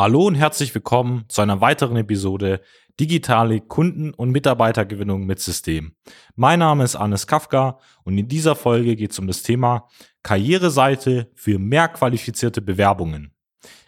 [0.00, 2.60] Hallo und herzlich willkommen zu einer weiteren Episode
[3.00, 5.96] Digitale Kunden- und Mitarbeitergewinnung mit System.
[6.36, 9.88] Mein Name ist Anis Kafka und in dieser Folge geht es um das Thema
[10.22, 13.34] Karriereseite für mehr qualifizierte Bewerbungen.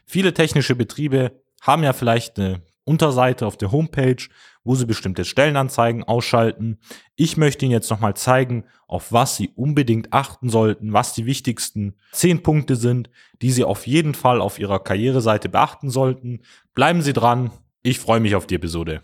[0.04, 4.27] Viele technische Betriebe haben ja vielleicht eine Unterseite auf der Homepage,
[4.65, 6.79] wo Sie bestimmte Stellenanzeigen ausschalten.
[7.17, 11.97] Ich möchte Ihnen jetzt nochmal zeigen, auf was Sie unbedingt achten sollten, was die wichtigsten
[12.13, 13.10] zehn Punkte sind,
[13.42, 16.41] die Sie auf jeden Fall auf Ihrer Karriereseite beachten sollten.
[16.74, 17.51] Bleiben Sie dran.
[17.83, 19.02] Ich freue mich auf die Episode.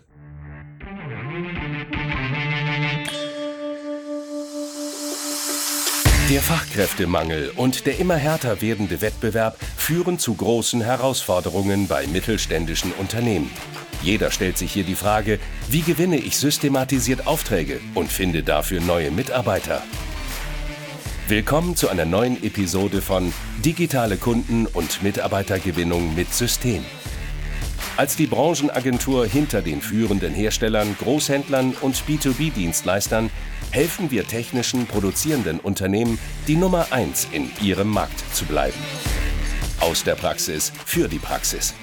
[6.29, 13.49] Der Fachkräftemangel und der immer härter werdende Wettbewerb führen zu großen Herausforderungen bei mittelständischen Unternehmen.
[14.03, 19.11] Jeder stellt sich hier die Frage, wie gewinne ich systematisiert Aufträge und finde dafür neue
[19.11, 19.81] Mitarbeiter?
[21.27, 23.33] Willkommen zu einer neuen Episode von
[23.65, 26.85] Digitale Kunden- und Mitarbeitergewinnung mit System.
[27.97, 33.31] Als die Branchenagentur hinter den führenden Herstellern, Großhändlern und B2B-Dienstleistern
[33.71, 38.77] helfen wir technischen produzierenden Unternehmen, die Nummer 1 in ihrem Markt zu bleiben.
[39.79, 41.73] Aus der Praxis für die Praxis.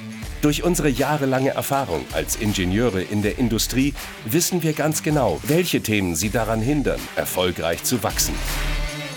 [0.45, 3.95] Durch unsere jahrelange Erfahrung als Ingenieure in der Industrie
[4.27, 8.35] wissen wir ganz genau, welche Themen sie daran hindern, erfolgreich zu wachsen.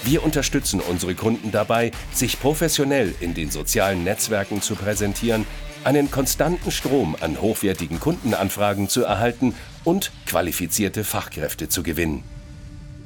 [0.05, 5.45] Wir unterstützen unsere Kunden dabei, sich professionell in den sozialen Netzwerken zu präsentieren,
[5.83, 9.53] einen konstanten Strom an hochwertigen Kundenanfragen zu erhalten
[9.83, 12.23] und qualifizierte Fachkräfte zu gewinnen.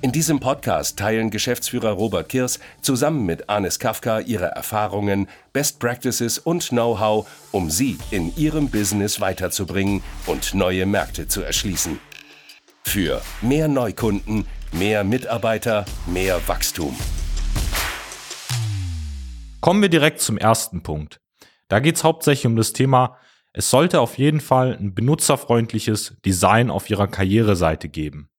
[0.03, 6.39] In diesem Podcast teilen Geschäftsführer Robert Kirs zusammen mit Anis Kafka ihre Erfahrungen, Best Practices
[6.39, 11.99] und Know-how, um sie in ihrem Business weiterzubringen und neue Märkte zu erschließen.
[12.83, 16.97] Für mehr Neukunden, mehr Mitarbeiter, mehr Wachstum.
[19.59, 21.21] Kommen wir direkt zum ersten Punkt.
[21.67, 23.17] Da geht es hauptsächlich um das Thema,
[23.53, 28.31] es sollte auf jeden Fall ein benutzerfreundliches Design auf Ihrer Karriereseite geben.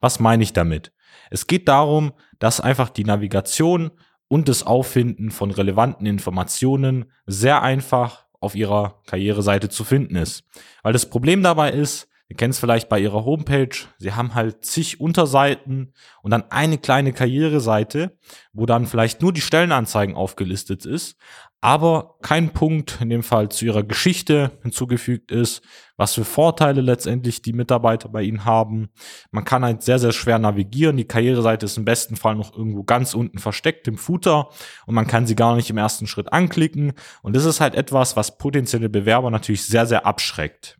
[0.00, 0.92] Was meine ich damit?
[1.30, 3.90] Es geht darum, dass einfach die Navigation
[4.28, 10.44] und das Auffinden von relevanten Informationen sehr einfach auf ihrer Karriereseite zu finden ist.
[10.82, 14.64] Weil das Problem dabei ist, ihr kennt es vielleicht bei ihrer Homepage, sie haben halt
[14.64, 15.92] zig Unterseiten
[16.22, 18.16] und dann eine kleine Karriereseite,
[18.52, 21.18] wo dann vielleicht nur die Stellenanzeigen aufgelistet ist,
[21.60, 25.62] aber kein Punkt in dem Fall zu ihrer Geschichte hinzugefügt ist,
[25.96, 28.88] was für Vorteile letztendlich die Mitarbeiter bei ihnen haben.
[29.30, 30.96] Man kann halt sehr, sehr schwer navigieren.
[30.96, 34.48] Die Karriereseite ist im besten Fall noch irgendwo ganz unten versteckt im Footer
[34.86, 36.92] und man kann sie gar nicht im ersten Schritt anklicken.
[37.22, 40.79] Und das ist halt etwas, was potenzielle Bewerber natürlich sehr, sehr abschreckt.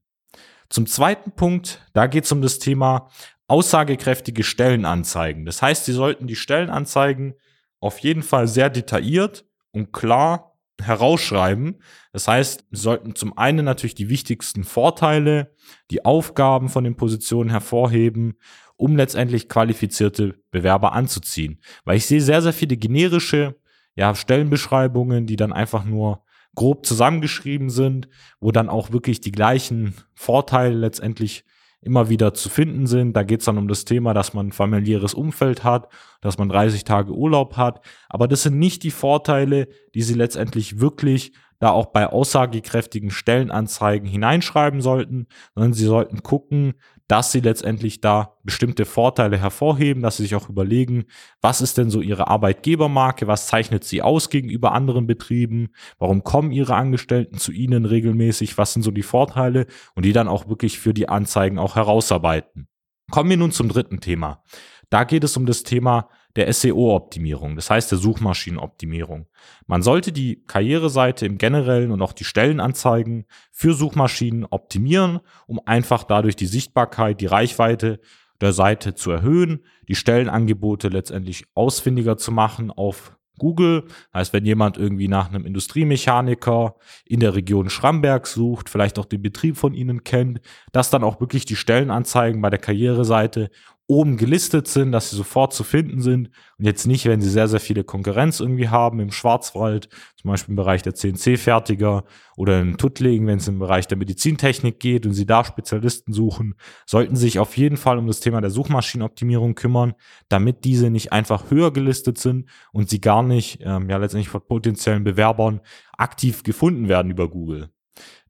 [0.70, 3.10] Zum zweiten Punkt, da geht es um das Thema
[3.48, 5.44] aussagekräftige Stellenanzeigen.
[5.44, 7.34] Das heißt, Sie sollten die Stellenanzeigen
[7.80, 11.82] auf jeden Fall sehr detailliert und klar herausschreiben.
[12.12, 15.54] Das heißt, wir sollten zum einen natürlich die wichtigsten Vorteile,
[15.90, 18.38] die Aufgaben von den Positionen hervorheben,
[18.76, 21.60] um letztendlich qualifizierte Bewerber anzuziehen.
[21.84, 23.56] Weil ich sehe sehr, sehr viele generische
[23.96, 28.08] ja, Stellenbeschreibungen, die dann einfach nur grob zusammengeschrieben sind,
[28.40, 31.44] wo dann auch wirklich die gleichen Vorteile letztendlich
[31.82, 33.14] immer wieder zu finden sind.
[33.14, 35.88] Da geht es dann um das Thema, dass man ein familiäres Umfeld hat,
[36.20, 37.84] dass man 30 Tage Urlaub hat.
[38.08, 44.08] Aber das sind nicht die Vorteile, die Sie letztendlich wirklich da auch bei aussagekräftigen Stellenanzeigen
[44.08, 46.74] hineinschreiben sollten, sondern Sie sollten gucken,
[47.10, 51.06] dass sie letztendlich da bestimmte Vorteile hervorheben, dass sie sich auch überlegen,
[51.40, 56.52] was ist denn so ihre Arbeitgebermarke, was zeichnet sie aus gegenüber anderen Betrieben, warum kommen
[56.52, 59.66] ihre Angestellten zu ihnen regelmäßig, was sind so die Vorteile
[59.96, 62.68] und die dann auch wirklich für die Anzeigen auch herausarbeiten.
[63.10, 64.44] Kommen wir nun zum dritten Thema.
[64.88, 69.26] Da geht es um das Thema der SEO-Optimierung, das heißt der Suchmaschinenoptimierung.
[69.66, 76.04] Man sollte die Karriereseite im Generellen und auch die Stellenanzeigen für Suchmaschinen optimieren, um einfach
[76.04, 78.00] dadurch die Sichtbarkeit, die Reichweite
[78.40, 83.88] der Seite zu erhöhen, die Stellenangebote letztendlich ausfindiger zu machen auf Google.
[84.14, 89.22] Heißt, wenn jemand irgendwie nach einem Industriemechaniker in der Region Schramberg sucht, vielleicht auch den
[89.22, 90.40] Betrieb von Ihnen kennt,
[90.70, 93.50] dass dann auch wirklich die Stellenanzeigen bei der Karriereseite
[93.90, 97.48] oben gelistet sind, dass sie sofort zu finden sind und jetzt nicht, wenn sie sehr,
[97.48, 102.04] sehr viele Konkurrenz irgendwie haben im Schwarzwald, zum Beispiel im Bereich der CNC-Fertiger
[102.36, 106.54] oder in Tuttlingen, wenn es im Bereich der Medizintechnik geht und sie da Spezialisten suchen,
[106.86, 109.94] sollten sich auf jeden Fall um das Thema der Suchmaschinenoptimierung kümmern,
[110.28, 114.46] damit diese nicht einfach höher gelistet sind und sie gar nicht, ähm, ja letztendlich von
[114.46, 115.60] potenziellen Bewerbern
[115.98, 117.70] aktiv gefunden werden über Google.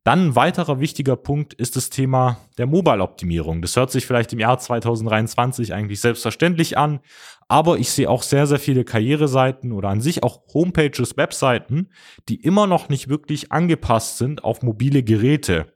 [0.02, 3.61] Dann ein weiterer wichtiger Punkt ist das Thema der Mobile-Optimierung.
[3.61, 7.00] Das hört sich vielleicht im Jahr 2023 eigentlich selbstverständlich an,
[7.49, 11.91] aber ich sehe auch sehr, sehr viele Karriereseiten oder an sich auch Homepages, Webseiten,
[12.31, 15.75] die immer noch nicht wirklich angepasst sind auf mobile Geräte.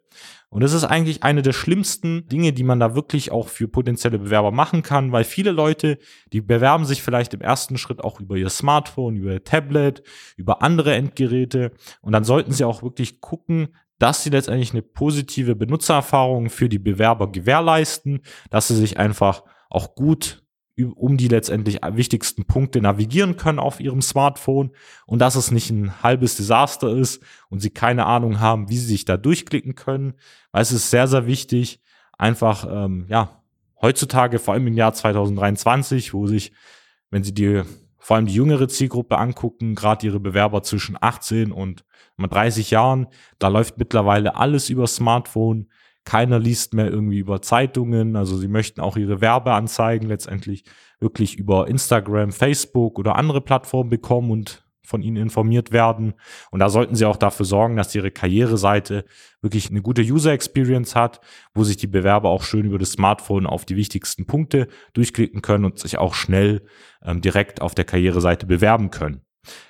[0.54, 4.20] Und das ist eigentlich eine der schlimmsten Dinge, die man da wirklich auch für potenzielle
[4.20, 5.98] Bewerber machen kann, weil viele Leute,
[6.32, 10.04] die bewerben sich vielleicht im ersten Schritt auch über ihr Smartphone, über ihr Tablet,
[10.36, 11.72] über andere Endgeräte.
[12.02, 13.74] Und dann sollten sie auch wirklich gucken,
[14.04, 18.20] dass sie letztendlich eine positive Benutzererfahrung für die Bewerber gewährleisten,
[18.50, 20.42] dass sie sich einfach auch gut
[20.76, 24.72] um die letztendlich wichtigsten Punkte navigieren können auf ihrem Smartphone
[25.06, 28.88] und dass es nicht ein halbes Desaster ist und sie keine Ahnung haben, wie sie
[28.88, 30.12] sich da durchklicken können.
[30.52, 31.80] Weil es ist sehr, sehr wichtig,
[32.18, 33.42] einfach, ähm, ja,
[33.80, 36.52] heutzutage, vor allem im Jahr 2023, wo sich,
[37.08, 37.62] wenn sie die,
[38.04, 41.86] vor allem die jüngere Zielgruppe angucken, gerade ihre Bewerber zwischen 18 und
[42.18, 43.06] 30 Jahren,
[43.38, 45.70] da läuft mittlerweile alles über Smartphone.
[46.04, 48.14] Keiner liest mehr irgendwie über Zeitungen.
[48.14, 50.64] Also sie möchten auch ihre Werbeanzeigen letztendlich
[51.00, 56.14] wirklich über Instagram, Facebook oder andere Plattformen bekommen und von ihnen informiert werden.
[56.50, 59.04] Und da sollten sie auch dafür sorgen, dass ihre Karriereseite
[59.40, 61.20] wirklich eine gute User Experience hat,
[61.54, 65.64] wo sich die Bewerber auch schön über das Smartphone auf die wichtigsten Punkte durchklicken können
[65.64, 66.66] und sich auch schnell
[67.02, 69.22] ähm, direkt auf der Karriereseite bewerben können.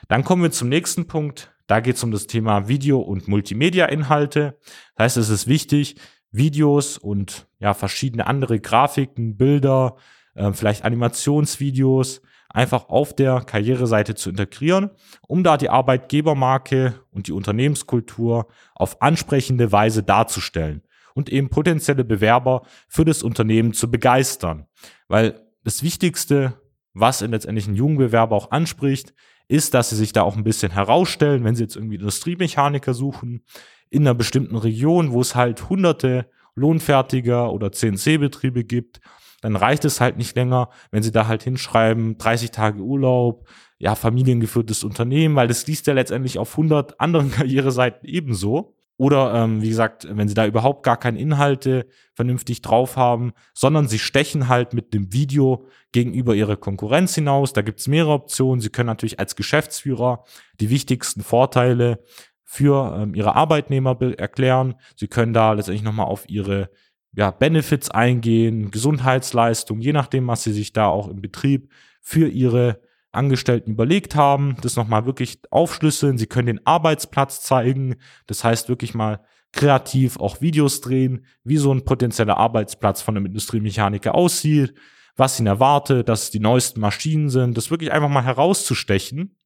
[0.08, 1.52] Dann kommen wir zum nächsten Punkt.
[1.66, 4.58] Da geht es um das Thema Video- und Multimedia-Inhalte.
[4.96, 5.96] Das heißt, es ist wichtig,
[6.30, 9.96] Videos und ja, verschiedene andere Grafiken, Bilder,
[10.34, 12.20] äh, vielleicht Animationsvideos
[12.54, 14.90] einfach auf der Karriereseite zu integrieren,
[15.26, 20.82] um da die Arbeitgebermarke und die Unternehmenskultur auf ansprechende Weise darzustellen
[21.14, 24.66] und eben potenzielle Bewerber für das Unternehmen zu begeistern.
[25.08, 26.54] Weil das Wichtigste,
[26.92, 29.14] was in letztendlich einen jungen Bewerber auch anspricht,
[29.48, 33.42] ist, dass sie sich da auch ein bisschen herausstellen, wenn sie jetzt irgendwie Industriemechaniker suchen,
[33.90, 39.00] in einer bestimmten Region, wo es halt hunderte lohnfertiger oder CNC-Betriebe gibt,
[39.44, 43.46] dann reicht es halt nicht länger, wenn sie da halt hinschreiben, 30 Tage Urlaub,
[43.76, 48.74] ja, familiengeführtes Unternehmen, weil das liest ja letztendlich auf 100 anderen Karriereseiten ebenso.
[48.96, 53.86] Oder ähm, wie gesagt, wenn sie da überhaupt gar keine Inhalte vernünftig drauf haben, sondern
[53.86, 57.52] sie stechen halt mit dem Video gegenüber ihrer Konkurrenz hinaus.
[57.52, 58.62] Da gibt's mehrere Optionen.
[58.62, 60.24] Sie können natürlich als Geschäftsführer
[60.58, 62.02] die wichtigsten Vorteile
[62.44, 64.76] für ähm, ihre Arbeitnehmer erklären.
[64.96, 66.70] Sie können da letztendlich nochmal auf ihre
[67.16, 71.70] ja, Benefits eingehen, Gesundheitsleistung, je nachdem, was sie sich da auch im Betrieb
[72.00, 72.80] für ihre
[73.12, 76.18] Angestellten überlegt haben, das nochmal wirklich aufschlüsseln.
[76.18, 77.96] Sie können den Arbeitsplatz zeigen,
[78.26, 79.20] das heißt wirklich mal
[79.52, 84.74] kreativ auch Videos drehen, wie so ein potenzieller Arbeitsplatz von einem Industriemechaniker aussieht,
[85.16, 89.36] was ihn erwartet, dass es die neuesten Maschinen sind, das wirklich einfach mal herauszustechen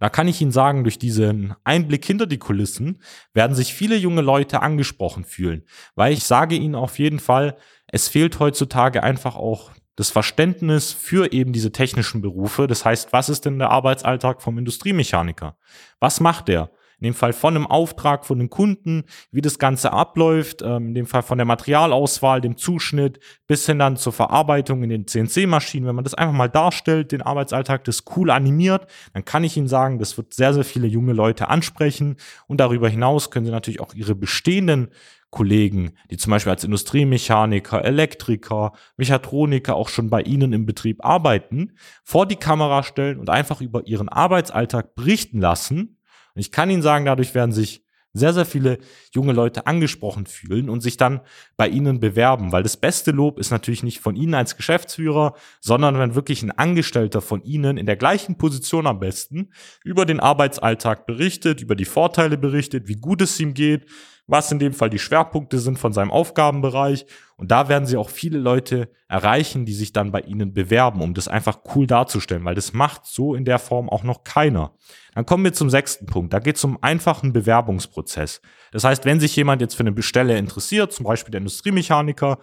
[0.00, 3.00] da kann ich Ihnen sagen, durch diesen Einblick hinter die Kulissen
[3.32, 5.64] werden sich viele junge Leute angesprochen fühlen,
[5.94, 7.56] weil ich sage Ihnen auf jeden Fall,
[7.86, 12.66] es fehlt heutzutage einfach auch das Verständnis für eben diese technischen Berufe.
[12.66, 15.56] Das heißt, was ist denn der Arbeitsalltag vom Industriemechaniker?
[16.00, 16.70] Was macht der?
[17.00, 20.94] In dem Fall von einem Auftrag von den Kunden, wie das Ganze abläuft, ähm, in
[20.94, 25.86] dem Fall von der Materialauswahl, dem Zuschnitt, bis hin dann zur Verarbeitung in den CNC-Maschinen.
[25.86, 29.68] Wenn man das einfach mal darstellt, den Arbeitsalltag, das cool animiert, dann kann ich Ihnen
[29.68, 32.16] sagen, das wird sehr, sehr viele junge Leute ansprechen.
[32.46, 34.88] Und darüber hinaus können Sie natürlich auch Ihre bestehenden
[35.30, 41.72] Kollegen, die zum Beispiel als Industriemechaniker, Elektriker, Mechatroniker auch schon bei Ihnen im Betrieb arbeiten,
[42.04, 45.95] vor die Kamera stellen und einfach über ihren Arbeitsalltag berichten lassen
[46.36, 48.78] und ich kann Ihnen sagen, dadurch werden sich sehr, sehr viele
[49.14, 51.20] junge Leute angesprochen fühlen und sich dann
[51.56, 55.98] bei Ihnen bewerben, weil das beste Lob ist natürlich nicht von Ihnen als Geschäftsführer, sondern
[55.98, 59.50] wenn wirklich ein Angestellter von Ihnen in der gleichen Position am besten
[59.84, 63.86] über den Arbeitsalltag berichtet, über die Vorteile berichtet, wie gut es ihm geht,
[64.26, 67.06] was in dem Fall die Schwerpunkte sind von seinem Aufgabenbereich.
[67.36, 71.14] Und da werden sie auch viele Leute erreichen, die sich dann bei ihnen bewerben, um
[71.14, 74.72] das einfach cool darzustellen, weil das macht so in der Form auch noch keiner.
[75.14, 76.32] Dann kommen wir zum sechsten Punkt.
[76.32, 78.40] Da geht es um einfachen Bewerbungsprozess.
[78.72, 82.38] Das heißt, wenn sich jemand jetzt für eine Stelle interessiert, zum Beispiel der Industriemechaniker,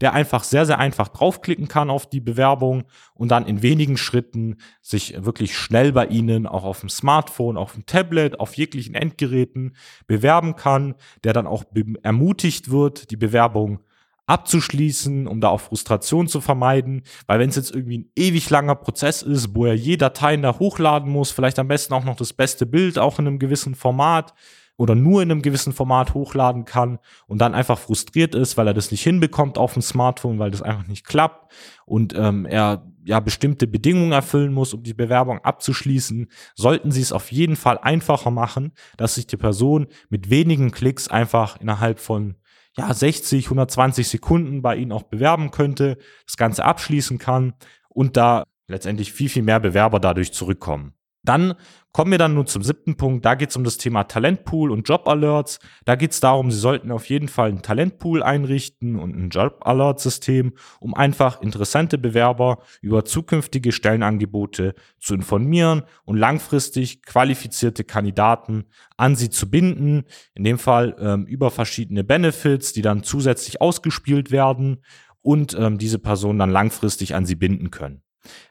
[0.00, 4.56] der einfach sehr, sehr einfach draufklicken kann auf die Bewerbung und dann in wenigen Schritten
[4.80, 9.74] sich wirklich schnell bei Ihnen auch auf dem Smartphone, auf dem Tablet, auf jeglichen Endgeräten
[10.06, 11.64] bewerben kann, der dann auch
[12.02, 13.80] ermutigt wird, die Bewerbung
[14.28, 17.02] abzuschließen, um da auch Frustration zu vermeiden.
[17.26, 20.58] Weil wenn es jetzt irgendwie ein ewig langer Prozess ist, wo er je Dateien da
[20.58, 24.34] hochladen muss, vielleicht am besten auch noch das beste Bild, auch in einem gewissen Format,
[24.78, 28.74] oder nur in einem gewissen Format hochladen kann und dann einfach frustriert ist, weil er
[28.74, 31.52] das nicht hinbekommt auf dem Smartphone, weil das einfach nicht klappt
[31.84, 37.12] und ähm, er ja bestimmte Bedingungen erfüllen muss, um die Bewerbung abzuschließen, sollten Sie es
[37.12, 42.36] auf jeden Fall einfacher machen, dass sich die Person mit wenigen Klicks einfach innerhalb von
[42.76, 47.54] ja 60, 120 Sekunden bei Ihnen auch bewerben könnte, das Ganze abschließen kann
[47.88, 50.92] und da letztendlich viel, viel mehr Bewerber dadurch zurückkommen.
[51.28, 51.54] Dann
[51.92, 53.26] kommen wir dann nun zum siebten Punkt.
[53.26, 55.58] Da geht es um das Thema Talentpool und Job-Alerts.
[55.84, 60.54] Da geht es darum, Sie sollten auf jeden Fall einen Talentpool einrichten und ein Job-Alert-System,
[60.80, 68.64] um einfach interessante Bewerber über zukünftige Stellenangebote zu informieren und langfristig qualifizierte Kandidaten
[68.96, 70.04] an sie zu binden.
[70.34, 74.82] In dem Fall ähm, über verschiedene Benefits, die dann zusätzlich ausgespielt werden
[75.20, 78.02] und ähm, diese Personen dann langfristig an sie binden können.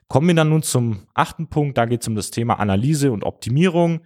[0.07, 3.23] Kommen wir dann nun zum achten Punkt, da geht es um das Thema Analyse und
[3.23, 4.01] Optimierung.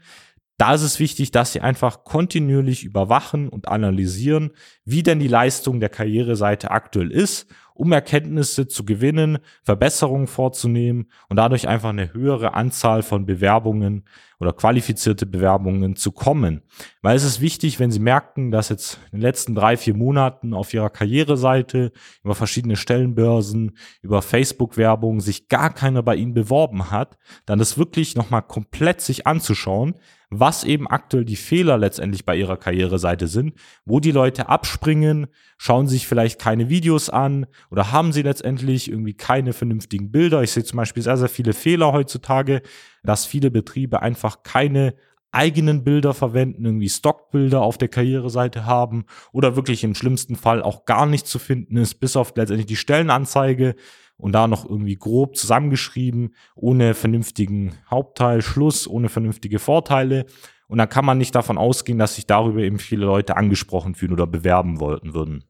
[0.61, 4.51] Da ist es wichtig, dass Sie einfach kontinuierlich überwachen und analysieren,
[4.85, 11.37] wie denn die Leistung der Karriereseite aktuell ist, um Erkenntnisse zu gewinnen, Verbesserungen vorzunehmen und
[11.37, 14.03] dadurch einfach eine höhere Anzahl von Bewerbungen
[14.39, 16.61] oder qualifizierte Bewerbungen zu kommen.
[17.01, 20.53] Weil es ist wichtig, wenn Sie merken, dass jetzt in den letzten drei, vier Monaten
[20.53, 21.91] auf Ihrer Karriereseite
[22.23, 28.13] über verschiedene Stellenbörsen, über Facebook-Werbung sich gar keiner bei Ihnen beworben hat, dann das wirklich
[28.13, 29.95] nochmal komplett sich anzuschauen,
[30.33, 35.87] was eben aktuell die Fehler letztendlich bei ihrer Karriereseite sind, wo die Leute abspringen, schauen
[35.87, 40.41] sich vielleicht keine Videos an oder haben sie letztendlich irgendwie keine vernünftigen Bilder.
[40.41, 42.61] Ich sehe zum Beispiel sehr, sehr viele Fehler heutzutage,
[43.03, 44.95] dass viele Betriebe einfach keine
[45.33, 50.85] eigenen Bilder verwenden, irgendwie Stockbilder auf der Karriereseite haben oder wirklich im schlimmsten Fall auch
[50.85, 53.75] gar nicht zu finden ist, bis auf letztendlich die Stellenanzeige
[54.21, 60.25] und da noch irgendwie grob zusammengeschrieben, ohne vernünftigen Hauptteil, Schluss, ohne vernünftige Vorteile.
[60.67, 64.13] Und dann kann man nicht davon ausgehen, dass sich darüber eben viele Leute angesprochen fühlen
[64.13, 65.43] oder bewerben wollten würden.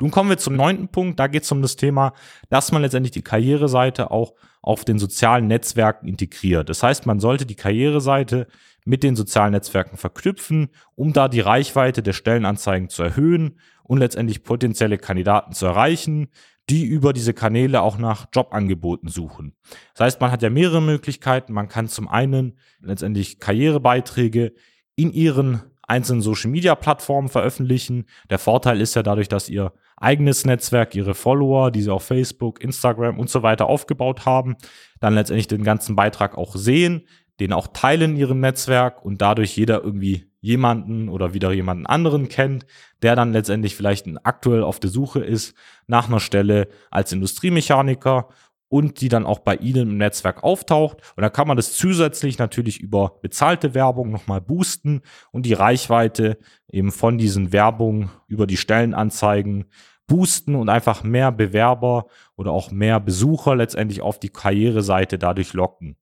[0.00, 1.18] Nun kommen wir zum neunten Punkt.
[1.18, 2.12] Da geht es um das Thema,
[2.50, 6.68] dass man letztendlich die Karriereseite auch auf den sozialen Netzwerken integriert.
[6.68, 8.46] Das heißt, man sollte die Karriereseite
[8.84, 14.42] mit den sozialen Netzwerken verknüpfen, um da die Reichweite der Stellenanzeigen zu erhöhen und letztendlich
[14.42, 16.28] potenzielle Kandidaten zu erreichen,
[16.70, 19.54] die über diese Kanäle auch nach Jobangeboten suchen.
[19.94, 21.52] Das heißt, man hat ja mehrere Möglichkeiten.
[21.52, 24.54] Man kann zum einen letztendlich Karrierebeiträge
[24.96, 28.06] in ihren einzelnen Social Media Plattformen veröffentlichen.
[28.30, 32.62] Der Vorteil ist ja dadurch, dass ihr eigenes Netzwerk, ihre Follower, die sie auf Facebook,
[32.62, 34.56] Instagram und so weiter aufgebaut haben,
[35.00, 37.06] dann letztendlich den ganzen Beitrag auch sehen,
[37.40, 42.28] den auch teilen in ihrem Netzwerk und dadurch jeder irgendwie jemanden oder wieder jemanden anderen
[42.28, 42.66] kennt,
[43.00, 45.54] der dann letztendlich vielleicht aktuell auf der Suche ist
[45.86, 48.28] nach einer Stelle als Industriemechaniker
[48.68, 50.98] und die dann auch bei Ihnen im Netzwerk auftaucht.
[51.16, 55.00] Und dann kann man das zusätzlich natürlich über bezahlte Werbung nochmal boosten
[55.32, 56.36] und die Reichweite
[56.70, 59.64] eben von diesen Werbungen über die Stellenanzeigen
[60.06, 62.04] boosten und einfach mehr Bewerber
[62.36, 65.96] oder auch mehr Besucher letztendlich auf die Karriereseite dadurch locken.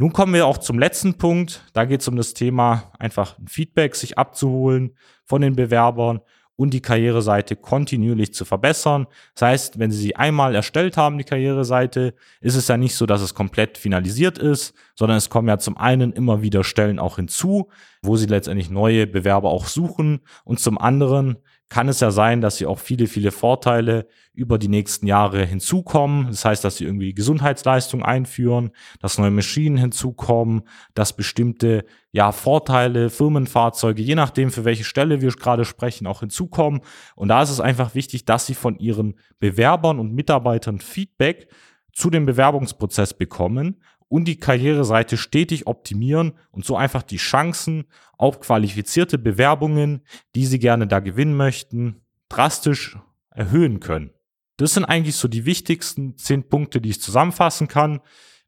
[0.00, 1.62] Nun kommen wir auch zum letzten Punkt.
[1.74, 6.20] Da geht es um das Thema, einfach ein Feedback sich abzuholen von den Bewerbern
[6.56, 9.08] und die Karriereseite kontinuierlich zu verbessern.
[9.34, 13.04] Das heißt, wenn Sie sie einmal erstellt haben, die Karriereseite, ist es ja nicht so,
[13.04, 17.16] dass es komplett finalisiert ist, sondern es kommen ja zum einen immer wieder Stellen auch
[17.16, 17.68] hinzu,
[18.00, 21.36] wo Sie letztendlich neue Bewerber auch suchen und zum anderen
[21.70, 26.26] kann es ja sein, dass sie auch viele, viele Vorteile über die nächsten Jahre hinzukommen.
[26.26, 30.62] Das heißt, dass sie irgendwie Gesundheitsleistungen einführen, dass neue Maschinen hinzukommen,
[30.94, 36.80] dass bestimmte ja, Vorteile, Firmenfahrzeuge, je nachdem, für welche Stelle wir gerade sprechen, auch hinzukommen.
[37.14, 41.46] Und da ist es einfach wichtig, dass sie von ihren Bewerbern und Mitarbeitern Feedback
[41.92, 47.84] zu dem Bewerbungsprozess bekommen und die Karriereseite stetig optimieren und so einfach die Chancen
[48.18, 50.02] auf qualifizierte Bewerbungen,
[50.34, 52.98] die Sie gerne da gewinnen möchten, drastisch
[53.30, 54.10] erhöhen können.
[54.56, 58.00] Das sind eigentlich so die wichtigsten zehn Punkte, die ich zusammenfassen kann.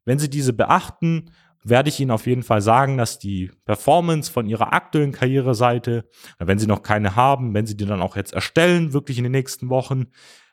[0.03, 1.31] Wenn Sie diese beachten,
[1.63, 6.59] werde ich Ihnen auf jeden Fall sagen, dass die Performance von Ihrer aktuellen Karriereseite, wenn
[6.59, 9.69] Sie noch keine haben, wenn Sie die dann auch jetzt erstellen, wirklich in den nächsten
[9.69, 10.07] Wochen,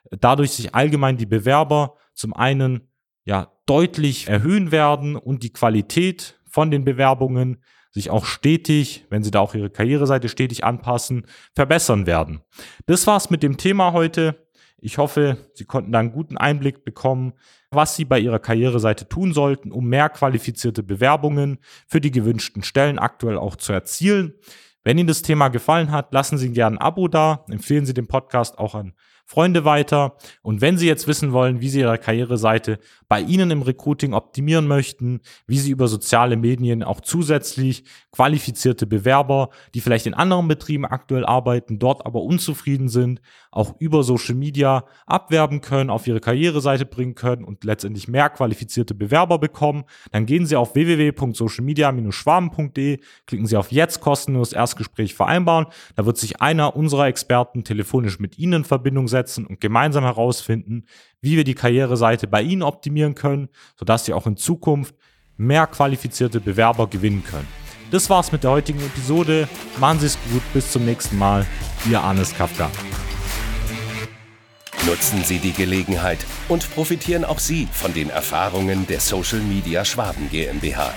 [0.09, 2.90] dadurch sich allgemein die Bewerber zum einen
[3.25, 9.31] ja deutlich erhöhen werden und die Qualität von den Bewerbungen sich auch stetig, wenn sie
[9.31, 12.41] da auch ihre Karriereseite stetig anpassen, verbessern werden.
[12.85, 14.47] Das war's mit dem Thema heute.
[14.83, 17.33] Ich hoffe, Sie konnten da einen guten Einblick bekommen,
[17.69, 22.97] was Sie bei Ihrer Karriereseite tun sollten, um mehr qualifizierte Bewerbungen für die gewünschten Stellen
[22.97, 24.33] aktuell auch zu erzielen.
[24.83, 28.07] Wenn Ihnen das Thema gefallen hat, lassen Sie gerne ein Abo da, empfehlen Sie den
[28.07, 28.93] Podcast auch an
[29.31, 30.17] Freunde weiter.
[30.41, 34.67] Und wenn Sie jetzt wissen wollen, wie Sie Ihre Karriereseite bei Ihnen im Recruiting optimieren
[34.67, 40.85] möchten, wie Sie über soziale Medien auch zusätzlich qualifizierte Bewerber, die vielleicht in anderen Betrieben
[40.85, 43.21] aktuell arbeiten, dort aber unzufrieden sind,
[43.51, 48.95] auch über Social Media abwerben können, auf Ihre Karriereseite bringen können und letztendlich mehr qualifizierte
[48.95, 55.67] Bewerber bekommen, dann gehen Sie auf www.socialmedia-schwaben.de, klicken Sie auf jetzt kostenlos Erstgespräch vereinbaren.
[55.95, 60.03] Da wird sich einer unserer Experten telefonisch mit Ihnen in Verbindung setzen zusammensetzen und gemeinsam
[60.03, 60.85] herausfinden,
[61.21, 64.95] wie wir die Karriereseite bei Ihnen optimieren können, sodass Sie auch in Zukunft
[65.37, 67.47] mehr qualifizierte Bewerber gewinnen können.
[67.91, 69.47] Das war's mit der heutigen Episode.
[69.79, 71.45] Machen Sie es gut, bis zum nächsten Mal.
[71.89, 72.69] Ihr Arnes Kafka.
[74.85, 80.29] Nutzen Sie die Gelegenheit und profitieren auch Sie von den Erfahrungen der Social Media Schwaben
[80.29, 80.93] GmbH.